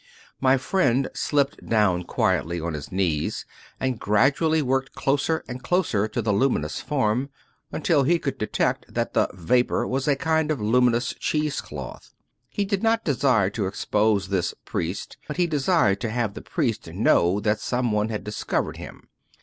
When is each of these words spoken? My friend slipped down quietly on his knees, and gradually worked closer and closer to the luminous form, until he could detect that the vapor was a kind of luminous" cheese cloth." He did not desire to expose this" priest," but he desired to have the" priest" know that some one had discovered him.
My 0.39 0.57
friend 0.57 1.09
slipped 1.13 1.63
down 1.63 2.05
quietly 2.05 2.59
on 2.59 2.73
his 2.73 2.91
knees, 2.91 3.45
and 3.79 3.99
gradually 3.99 4.63
worked 4.63 4.95
closer 4.95 5.43
and 5.47 5.61
closer 5.61 6.07
to 6.07 6.23
the 6.23 6.33
luminous 6.33 6.81
form, 6.81 7.29
until 7.71 8.01
he 8.01 8.17
could 8.17 8.39
detect 8.39 8.91
that 8.91 9.13
the 9.13 9.29
vapor 9.35 9.85
was 9.87 10.07
a 10.07 10.15
kind 10.15 10.49
of 10.49 10.59
luminous" 10.59 11.13
cheese 11.19 11.61
cloth." 11.61 12.15
He 12.49 12.65
did 12.65 12.81
not 12.81 13.05
desire 13.05 13.51
to 13.51 13.67
expose 13.67 14.29
this" 14.29 14.55
priest," 14.65 15.17
but 15.27 15.37
he 15.37 15.45
desired 15.45 16.01
to 16.01 16.09
have 16.09 16.33
the" 16.33 16.41
priest" 16.57 16.91
know 16.91 17.39
that 17.39 17.59
some 17.59 17.91
one 17.91 18.09
had 18.09 18.23
discovered 18.23 18.77
him. 18.77 19.07